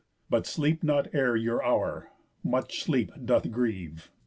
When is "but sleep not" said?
0.31-1.13